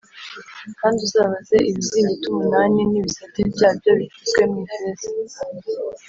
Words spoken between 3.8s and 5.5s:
bicuzwe mu ifeza